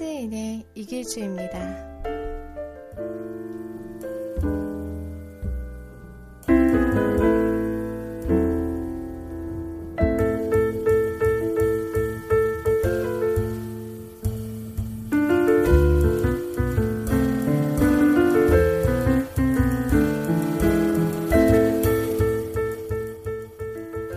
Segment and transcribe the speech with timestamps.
[0.00, 1.58] 재즈인의 이길주입니다.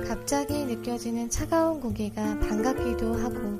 [0.07, 3.59] 갑자기 느껴지는 차가운 공기가 반갑기도 하고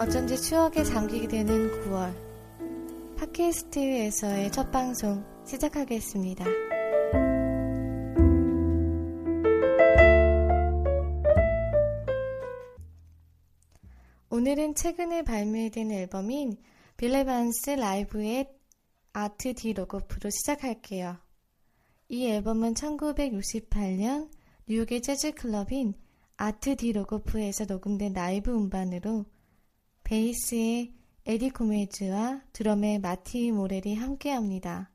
[0.00, 2.16] 어쩐지 추억에 잠기게 되는 9월.
[3.18, 6.46] 팟캐스트에서의 첫 방송 시작하겠습니다.
[14.30, 16.56] 오늘은 최근에 발매된 앨범인
[16.96, 18.48] 빌레반스 라이브의
[19.12, 21.18] 아트 디 로고프로 시작할게요.
[22.08, 24.30] 이 앨범은 1968년
[24.66, 25.92] 뉴욕의 재즈 클럽인
[26.38, 29.26] 아트 디 루고프에서 녹음된 라이브 음반으로
[30.10, 30.92] 베이스의
[31.24, 34.90] 에디 코메즈와 드럼의 마티 모렐이 함께합니다.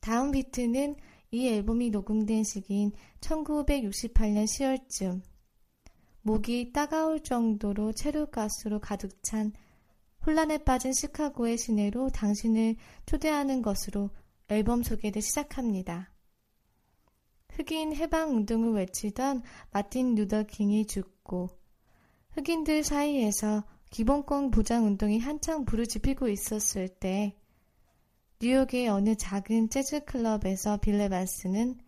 [0.00, 0.96] 다운비트는
[1.30, 5.20] 이 앨범이 녹음된 시기인 1968년 10월쯤
[6.22, 9.52] 목이 따가울 정도로 최루가스로 가득 찬
[10.24, 14.08] 혼란에 빠진 시카고의 시내로 당신을 초대하는 것으로
[14.48, 16.10] 앨범 소개를 시작합니다.
[17.50, 21.50] 흑인 해방 운동을 외치던 마틴 루더 킹이 죽고
[22.30, 27.36] 흑인들 사이에서 기본권 보장 운동이 한창 부르짖히고 있었을 때
[28.40, 31.78] 뉴욕의 어느 작은 재즈 클럽에서 빌레반스는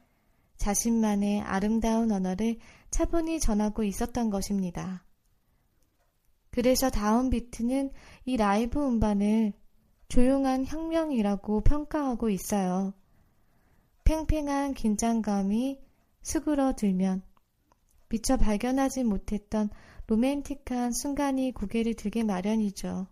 [0.57, 2.59] 자신만의 아름다운 언어를
[2.91, 5.05] 차분히 전하고 있었던 것입니다.
[6.51, 7.91] 그래서 다음 비트는
[8.27, 9.55] 이 라이브 음반을
[10.09, 12.93] 조용한 혁명이라고 평가하고 있어요.
[14.05, 15.81] 팽팽한 긴장감이
[16.21, 17.23] 수그러들면
[18.11, 19.71] 미처 발견하지 못했던
[20.07, 23.07] 로맨틱한 순간이 고개를 들게 마련이죠.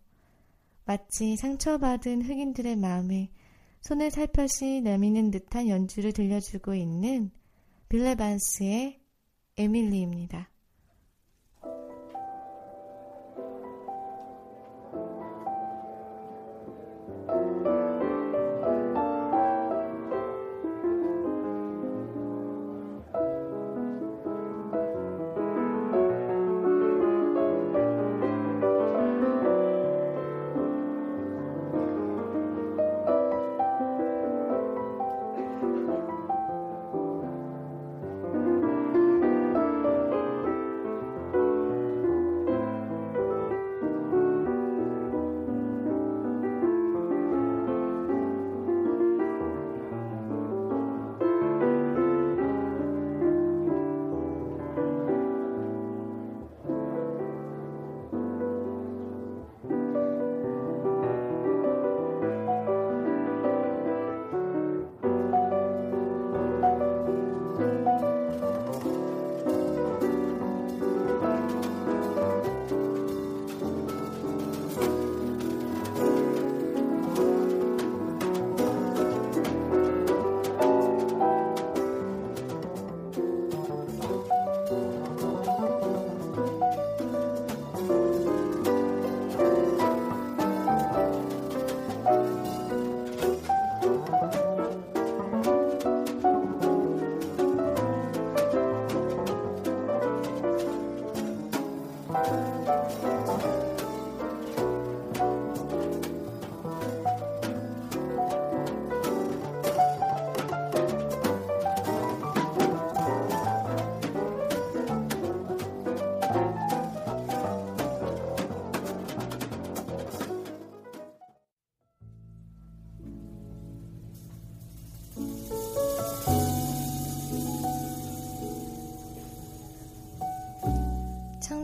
[0.85, 3.31] 마치 상처받은 흑인들의 마음에
[3.81, 7.31] 손을 살펴시 내미는 듯한 연주를 들려주고 있는
[7.89, 9.01] 빌레반스의
[9.57, 10.51] 에밀리입니다.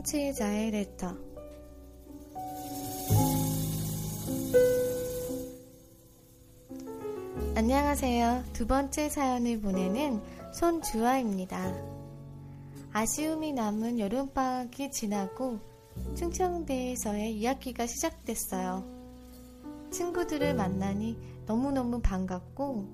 [0.07, 1.17] 청취자의 레터
[7.57, 8.45] 안녕하세요.
[8.53, 10.23] 두 번째 사연을 보내는
[10.55, 11.75] 손주아입니다.
[12.93, 15.59] 아쉬움이 남은 여름방학이 지나고
[16.15, 18.85] 충청대에서의 2학기가 시작됐어요.
[19.91, 22.87] 친구들을 만나니 너무너무 반갑고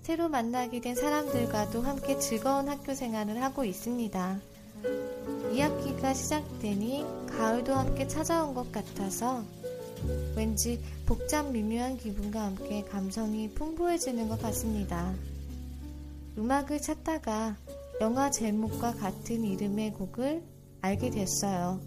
[0.00, 4.40] 새로 만나게 된 사람들과도 함께 즐거운 학교 생활을 하고 있습니다.
[5.52, 9.42] 2학기가 시작되니 가을도 함께 찾아온 것 같아서
[10.36, 15.14] 왠지 복잡 미묘한 기분과 함께 감성이 풍부해지는 것 같습니다.
[16.36, 17.56] 음악을 찾다가
[18.00, 20.42] 영화 제목과 같은 이름의 곡을
[20.82, 21.80] 알게 됐어요.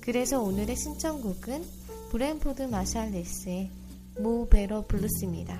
[0.00, 1.64] 그래서 오늘의 신청곡은
[2.10, 3.70] 브랜포드 마샬리스의
[4.20, 5.58] Mo' Better Blues입니다.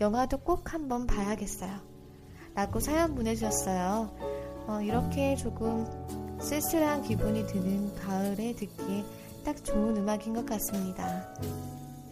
[0.00, 1.78] 영화도 꼭 한번 봐야겠어요.
[2.54, 4.33] 라고 사연 보내주셨어요.
[4.66, 5.86] 어, 이렇게 조금
[6.40, 9.04] 쓸쓸한 기분이 드는 가을에 듣기에
[9.44, 11.34] 딱 좋은 음악인 것 같습니다.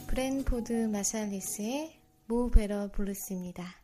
[0.07, 3.82] 브랜포드 마샬리스의 Mo' Better Blues입니다.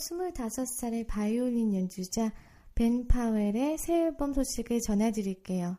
[0.00, 2.32] 25살의 바이올린 연주자
[2.74, 5.76] 벤 파웰의 새 앨범 소식을 전해드릴게요.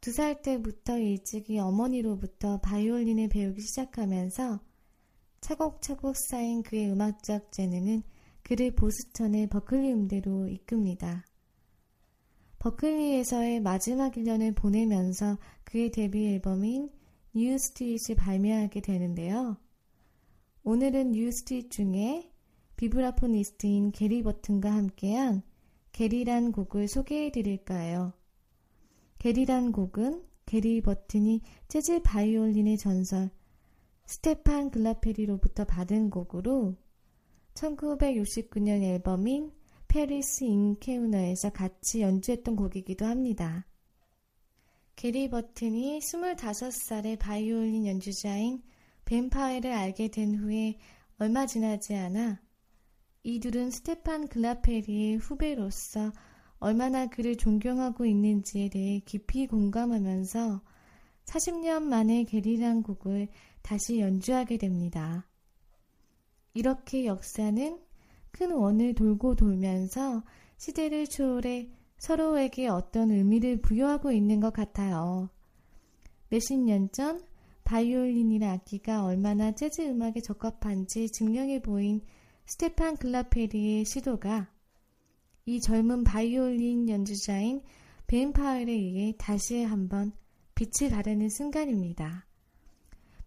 [0.00, 4.60] 두 살 때부터 일찍이 어머니로부터 바이올린을 배우기 시작하면서
[5.40, 8.02] 차곡차곡 쌓인 그의 음악적 재능은
[8.42, 11.24] 그를 보스턴의 버클리 음대로 이끕니다.
[12.58, 16.90] 버클리에서의 마지막 1년을 보내면서 그의 데뷔 앨범인
[17.34, 19.56] New Street을 발매하게 되는데요.
[20.64, 22.31] 오늘은 New Street 중에
[22.82, 25.42] vibraphonist인 게리 버튼과 함께한
[25.92, 28.12] 게리란 곡을 소개해 드릴까 해요.
[29.20, 33.30] 게리란 곡은 게리 버튼이 재즈 바이올린의 전설
[34.06, 36.74] 스테판 그라펠리로부터 받은 곡으로
[37.54, 39.52] 1969년 앨범인
[39.86, 43.64] Paris Encounter에서 같이 연주했던 곡이기도 합니다.
[44.96, 48.60] 게리 버튼이 25살의 바이올린 연주자인
[49.04, 50.78] 벤파이를 알게 된 후에
[51.18, 52.41] 얼마 지나지 않아
[53.24, 56.12] 이둘은 스테판 글라페리의 후배로서
[56.58, 60.60] 얼마나 그를 존경하고 있는지에 대해 깊이 공감하면서
[61.26, 63.28] 40년 만에 게리란 곡을
[63.62, 65.28] 다시 연주하게 됩니다.
[66.52, 67.80] 이렇게 역사는
[68.32, 70.24] 큰 원을 돌고 돌면서
[70.58, 75.30] 시대를 초월해 서로에게 어떤 의미를 부여하고 있는 것 같아요.
[76.28, 77.22] 몇십 년 전
[77.62, 82.00] 바이올린이나 악기가 얼마나 재즈 음악에 적합한지 증명해 보인
[82.46, 84.52] 스테판 그라펠리의 시도가
[85.46, 87.62] 이 젊은 바이올린 연주자인
[88.06, 90.12] 벤 파웰에 의해 다시 한번
[90.54, 92.26] 빛을 발하는 순간입니다.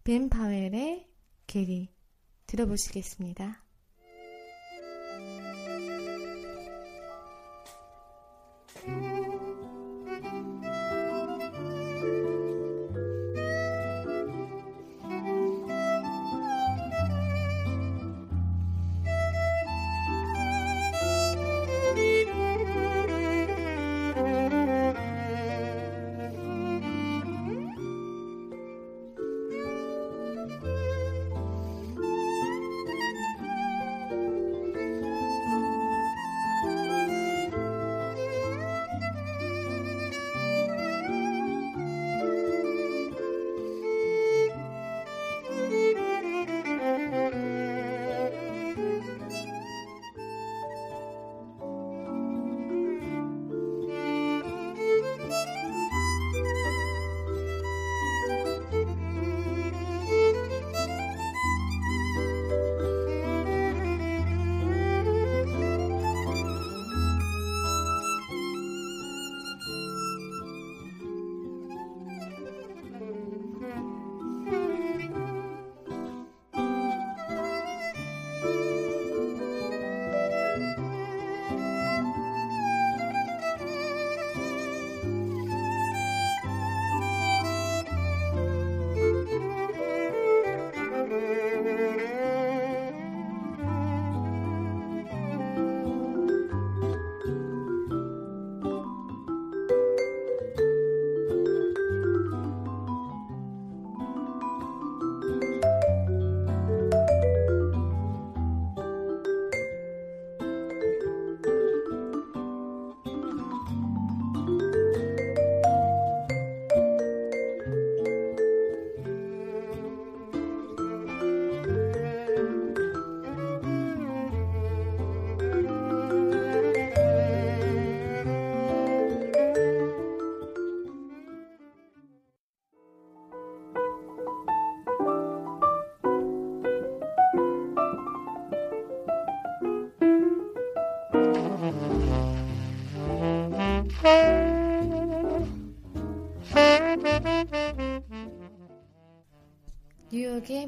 [0.04, 1.08] 벤 파웰의
[1.48, 1.90] 게리
[2.46, 3.65] 들어보시겠습니다.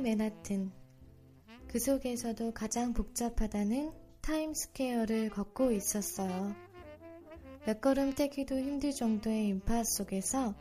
[0.08, 0.72] 맨하튼.
[1.68, 6.56] 그 속에서도 가장 복잡하다는 타임스퀘어를 걷고 있었어요.
[7.66, 10.56] 몇 걸음 떼기도 힘들 정도의 인파 속에서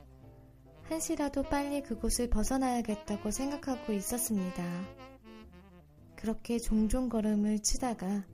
[0.89, 4.65] 한시라도 빨리 그곳을 벗어나야겠다고 생각하고 있었습니다.
[6.17, 8.27] 그렇게 종종 걸음을 치다가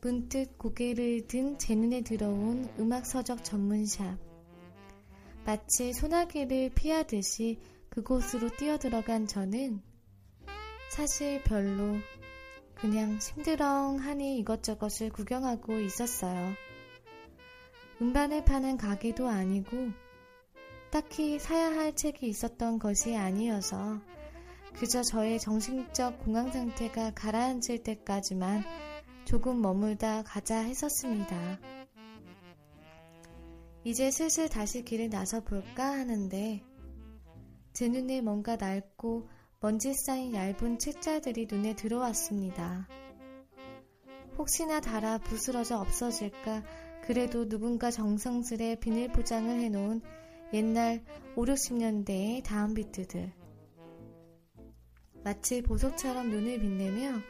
[0.00, 4.18] 문득 고개를 든 제 눈에 들어온 음악 서적 전문샵.
[5.44, 9.82] 마치 소나기를 피하듯이 그곳으로 뛰어들어간 저는
[10.90, 11.96] 사실 별로
[12.74, 16.52] 그냥 심드렁하니 이것저것을 구경하고 있었어요.
[18.02, 19.90] 음반을 파는 가게도 아니고
[20.90, 24.00] 딱히 사야 할 책이 있었던 것이 아니어서
[24.74, 28.64] 그저 저의 정신적 공황 상태가 가라앉을 때까지만
[29.24, 31.60] 조금 머물다 가자 했었습니다.
[33.84, 36.64] 이제 슬슬 다시 길을 나서 볼까 하는데
[37.72, 39.28] 제 눈에 뭔가 낡고
[39.62, 42.88] 먼지 쌓인 얇은 책자들이 눈에 들어왔습니다.
[44.38, 46.62] 혹시나 달아 부스러져 없어질까
[47.02, 50.00] 그래도 누군가 정성스레 비닐 포장을 해놓은
[50.54, 51.04] 옛날
[51.36, 53.34] 5, 60년대의 다운비트들.
[55.22, 57.20] 마치 보석처럼 눈을 빛내며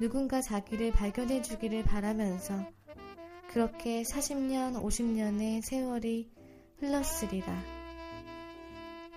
[0.00, 2.66] 누군가 자기를 발견해 주기를 바라면서
[3.48, 6.32] 그렇게 40년, 50년의 세월이
[6.78, 7.79] 흘렀으리라.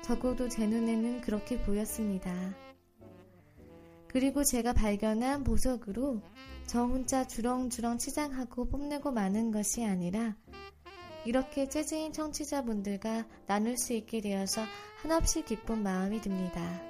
[0.03, 2.33] 적어도 제 눈에는 그렇게 보였습니다.
[4.09, 6.21] 그리고 제가 발견한 보석으로
[6.67, 10.35] 저 혼자 주렁주렁 치장하고 뽐내고 마는 것이 아니라
[11.25, 14.61] 이렇게 재즈인 청취자분들과 나눌 수 있게 되어서
[15.01, 16.81] 한없이 기쁜 마음이 듭니다.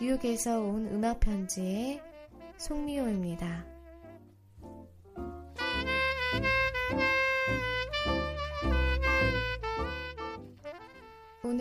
[0.00, 2.00] 뉴욕에서 온 음악 편지의
[2.58, 3.73] 송미호입니다.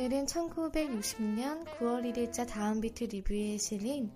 [0.04, 4.12] 오늘은 1960년 9월 1일자 다운비트 리뷰에 실린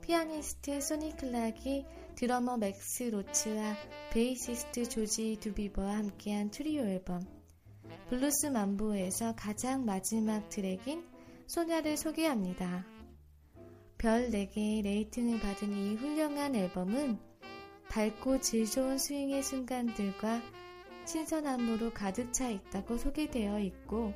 [0.00, 3.76] 피아니스트 소니 클락이 드러머 맥스 로치와
[4.10, 7.22] 베이시스트 조지 두비버와 함께한 트리오 앨범
[8.08, 11.06] Blues Mambo에서 가장 마지막 트랙인
[11.46, 12.84] 소냐를 소개합니다.
[13.98, 17.20] 별 4개의 레이팅을 받은 이 훌륭한 앨범은
[17.88, 20.42] 밝고 질 좋은 스윙의 순간들과
[21.04, 24.12] 신선함으로 가득 차 있다고 소개되어 있고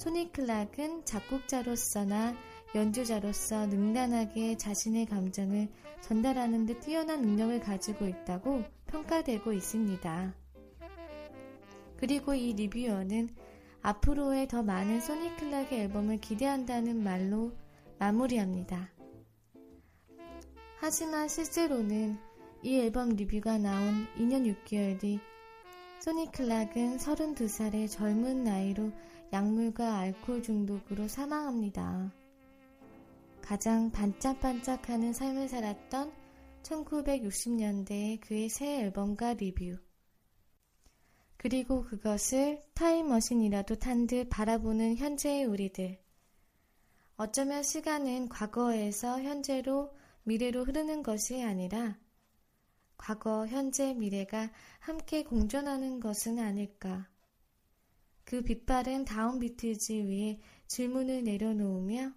[0.00, 2.34] 소니 클락은 작곡자로서나
[2.74, 5.68] 연주자로서 능란하게 자신의 감정을
[6.00, 10.34] 전달하는 데 뛰어난 능력을 가지고 있다고 평가되고 있습니다.
[11.98, 13.28] 그리고 이 리뷰어는
[13.82, 17.52] 앞으로의 더 많은 소니 클락의 앨범을 기대한다는 말로
[17.98, 18.90] 마무리합니다.
[20.78, 22.16] 하지만 실제로는
[22.62, 25.20] 이 앨범 리뷰가 나온 2년 6개월 뒤
[25.98, 28.90] 소니 클락은 32살의 젊은 나이로
[29.32, 32.12] 약물과 알코올 중독으로 사망합니다.
[33.40, 36.12] 가장 반짝반짝하는 삶을 살았던
[36.62, 39.78] 1960년대의 그의 새 앨범과 리뷰.
[41.36, 45.98] 그리고 그것을 타임머신이라도 탄 듯 바라보는 현재의 우리들.
[47.16, 49.94] 어쩌면 시간은 과거에서 현재로
[50.24, 51.98] 미래로 흐르는 것이 아니라
[52.96, 57.08] 과거, 현재, 미래가 함께 공존하는 것은 아닐까.
[58.30, 62.12] 그 빛바른 다운 비트지 위에 질문을 내려놓으며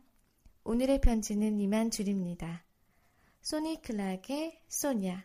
[0.64, 2.64] 오늘의 편지는 이만 줄입니다.
[3.42, 5.24] 소니 클락의 소냐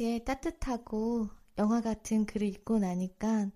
[0.00, 3.50] 되게 따뜻하고 영화 같은 글을 읽고 나니까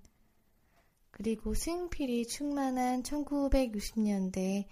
[1.11, 4.67] 그리고 swing feel이 충만한 1960년대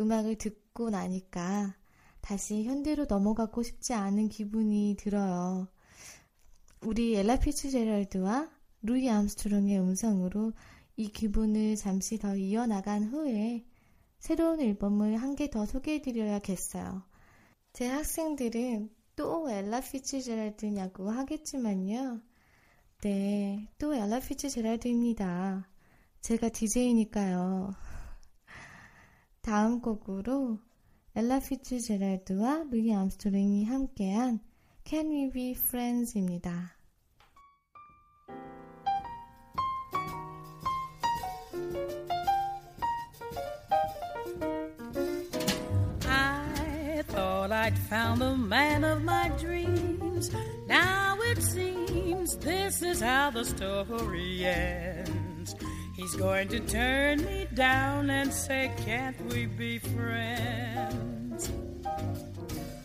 [0.00, 1.76] 음악을 듣고 나니까
[2.22, 5.68] 다시 현대로 넘어가고 싶지 않은 기분이 들어요.
[6.80, 10.54] 우리 엘라 피츠제럴드와 루이 암스트롱의 음성으로
[10.96, 13.66] 이 기분을 잠시 더 이어나간 후에
[14.20, 17.02] 새로운 앨범을 한 개 더 소개해드려야겠어요.
[17.74, 22.20] 제 학생들은 또 엘라 피츠제럴드냐고 하겠지만요.
[23.02, 25.68] 네, 또 엘라 피츠제럴드입니다.
[26.20, 27.72] 제가 DJ니까요.
[29.40, 30.58] 다음 곡으로
[31.14, 34.40] 엘라 피츠제럴드와 루이 암스트롱이 함께한
[34.84, 36.73] Can We Be Friends입니다.
[47.64, 50.30] I'd found the man of my dreams.
[50.66, 55.56] Now it seems this is how the story ends.
[55.96, 61.50] He's going to turn me down and say, Can't we be friends?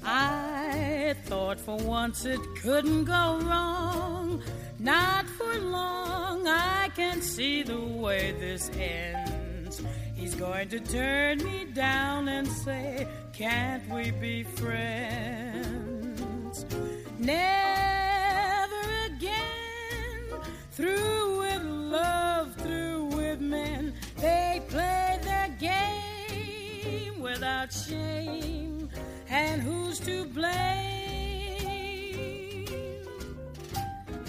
[0.02, 4.42] I thought for once it couldn't go wrong.
[4.80, 9.82] Not for long, I can see the way this ends.
[10.16, 13.08] He's going to turn me down and say,
[13.40, 15.86] Can't we be friends?
[17.18, 17.46] Never
[19.06, 20.42] again.
[20.72, 23.94] Through with love, through with men.
[24.18, 28.90] They play their game without shame.
[29.30, 30.50] And who's to blame?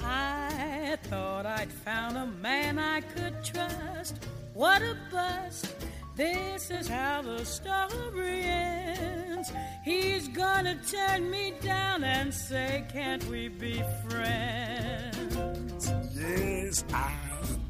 [0.04, 4.24] I thought I'd found a man I could trust.
[4.54, 5.79] What a bust.
[6.16, 9.52] This is how the story ends.
[9.84, 15.92] He's gonna turn me down and say, Can't we be friends?
[16.14, 17.12] Yes, I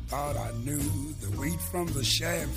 [0.08, 0.78] thought I knew
[1.20, 2.48] the wheat from the chaff.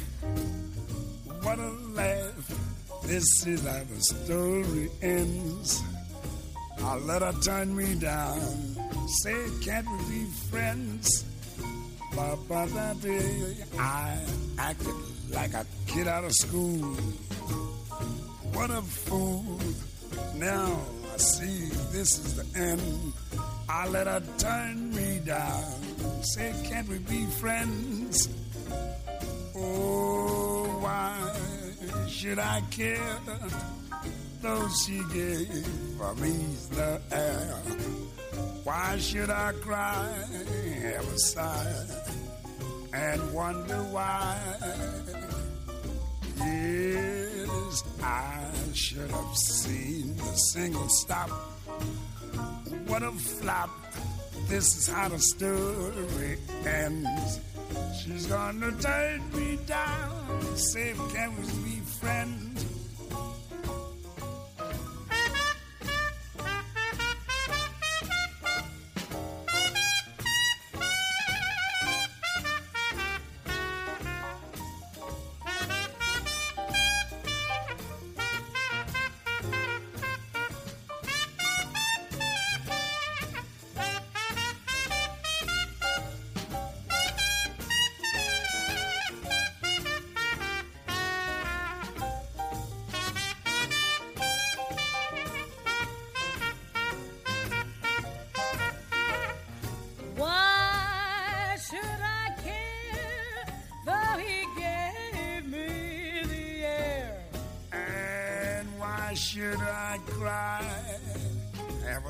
[1.43, 2.59] What a laugh.
[3.05, 5.83] This is how the story ends.
[6.81, 8.39] I let her turn me down.
[9.23, 11.25] Say, can't we be friends?
[12.15, 13.55] Ba, ba, da, dee.
[13.79, 14.17] I
[14.57, 14.95] acted
[15.33, 16.95] like a kid out of school.
[18.53, 19.59] What a fool.
[20.35, 20.79] Now
[21.13, 23.13] I see this is the end.
[23.67, 25.63] I let her turn me down.
[26.21, 28.29] Say, can't we be friends?
[29.55, 31.17] Oh, why
[32.07, 33.17] should I care?
[34.41, 35.49] Though she gave
[36.19, 36.35] me
[36.71, 37.61] the air.
[38.63, 40.07] Why should I cry,
[40.81, 41.85] have a sigh,
[42.93, 45.22] and wonder why?
[48.01, 51.29] I should have seen the single stop.
[52.87, 53.69] What a flop.
[54.47, 57.39] This is how the story ends.
[58.01, 60.57] She's gonna turn me down.
[60.57, 62.52] Say, can we be friends?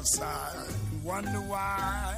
[0.03, 0.57] outside
[1.01, 2.12] wonder why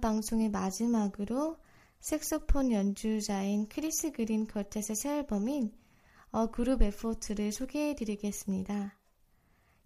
[0.00, 1.56] 방송의 마지막으로
[2.00, 5.72] 색소폰 연주자인 크리스 그린 Quartet의 새 앨범인
[6.30, 8.96] A Group Effort를 소개해 드리겠습니다.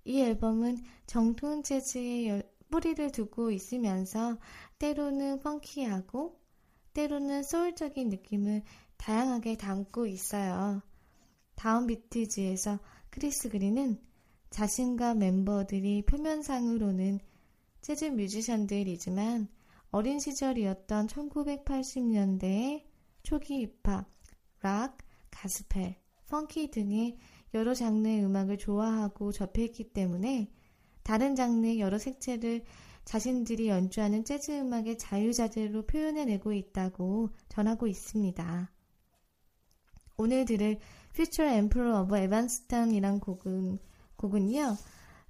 [0.05, 4.38] 이 앨범은 정통 재즈의 열- 뿌리를 두고 있으면서
[4.79, 6.40] 때로는 funky하고
[6.94, 8.62] 때로는 소울적인 느낌을
[8.96, 10.83] 다양하게 담고 있어요.
[11.54, 12.78] 다운비트지에서
[13.11, 14.01] 크리스 그린은
[14.51, 17.20] 자신과 멤버들이 표면상으로는
[17.83, 19.48] 재즈 뮤지션들이지만
[19.92, 22.85] 어린 시절이었던 1980년대의
[23.22, 24.11] 초기 힙합,
[24.62, 24.96] 락,
[25.31, 25.96] 가스펠,
[26.31, 27.18] 펑키 등의
[27.52, 30.50] 여러 장르의 음악을 좋아하고 접했기 때문에
[31.02, 32.64] 다른 장르의 여러 색채를
[33.05, 38.72] 자신들이 연주하는 재즈 음악의 자유자재로 표현해내고 있다고 전하고 있습니다.
[40.16, 40.78] 오늘 들을
[41.11, 43.78] Future Emperor of Evanston이란 곡은,
[44.16, 44.74] 곡은요,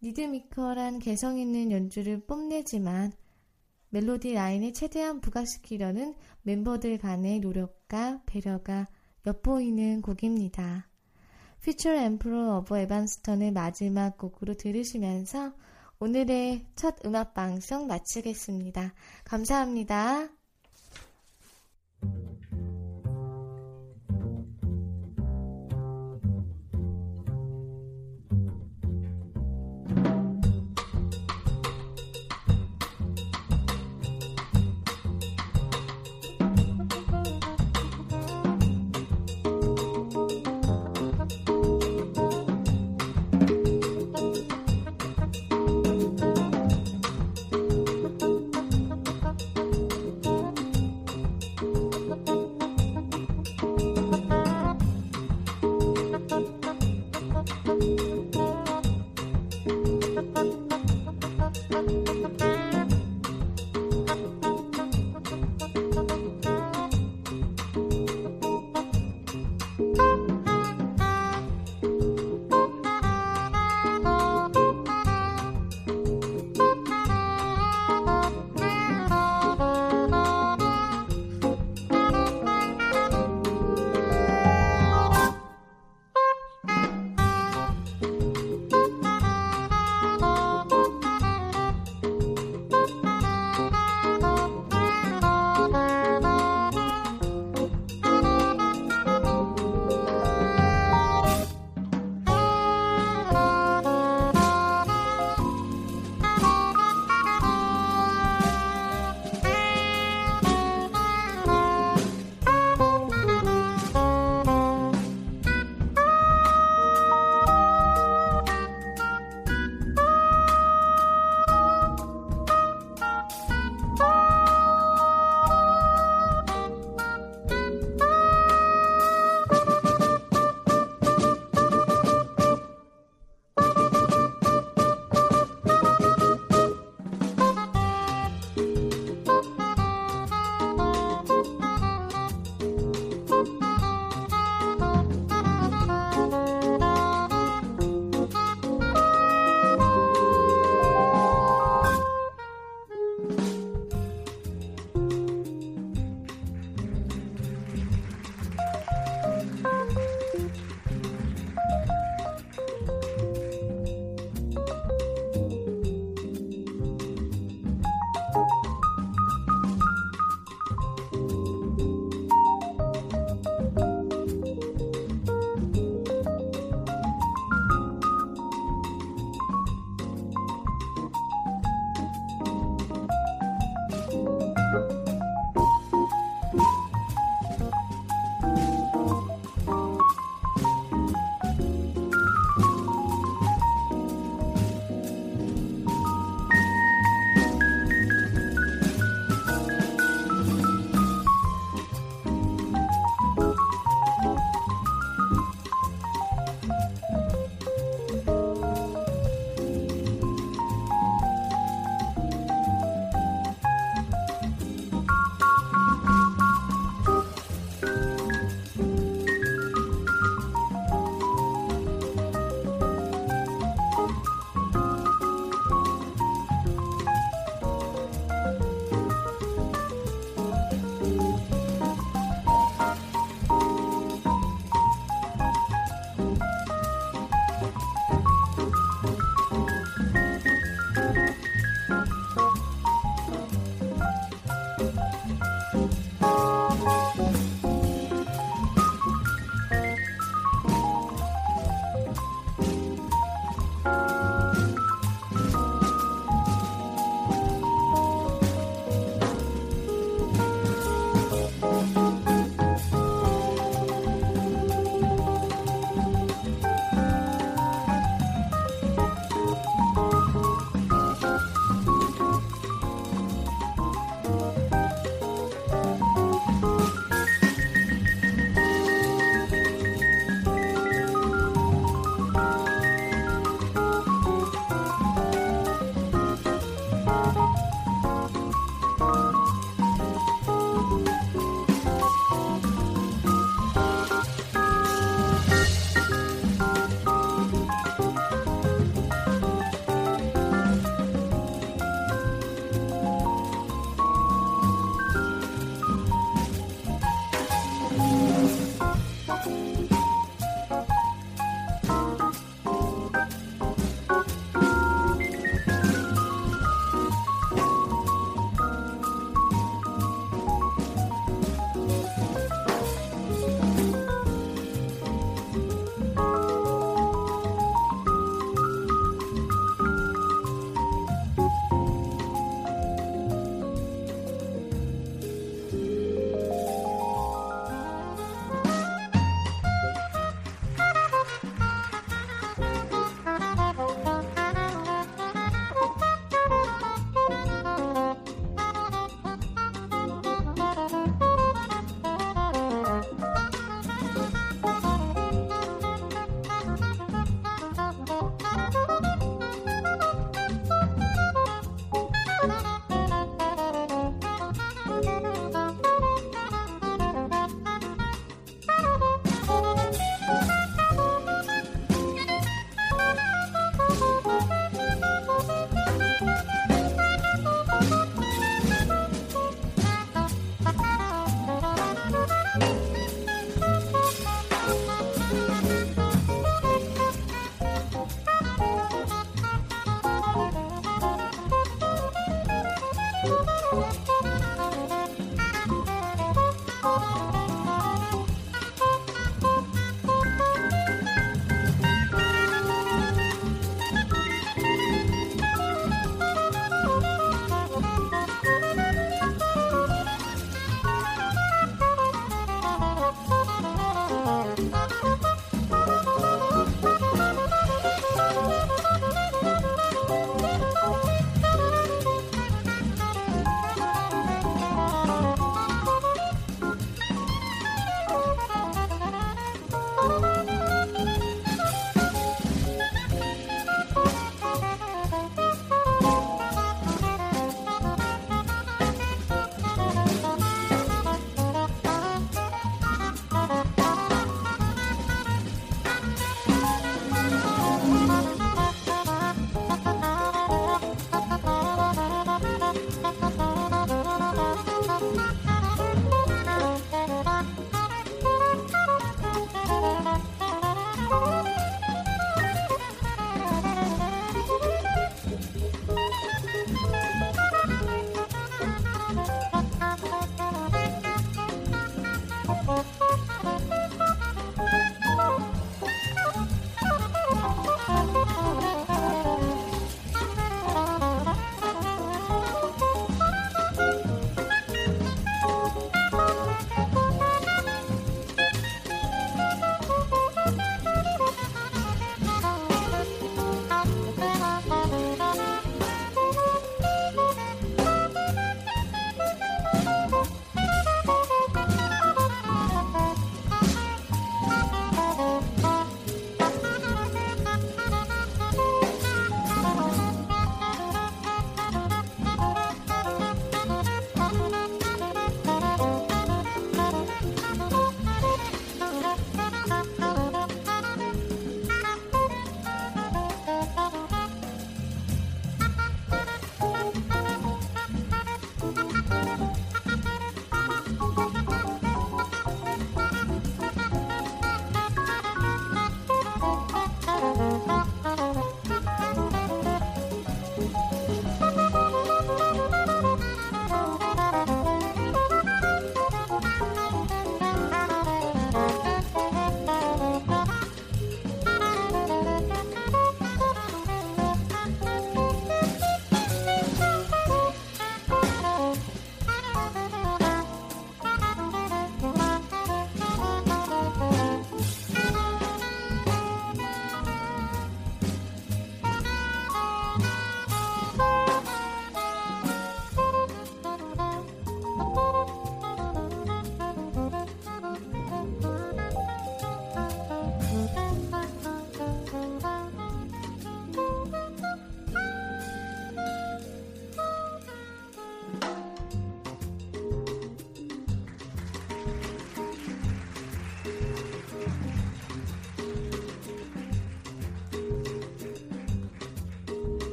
[0.00, 3.12] 리드미컬한 개성 있는 연주를 뽐내지만
[3.90, 8.86] 멜로디 라인을 최대한 부각시키려는 멤버들 간의 노력과 배려가
[9.26, 10.88] 엿보이는 곡입니다.
[11.60, 15.52] Future Emperor of Evanston을 마지막 곡으로 들으시면서
[15.98, 18.94] 오늘의 첫 음악 방송 마치겠습니다.
[19.24, 20.28] 감사합니다.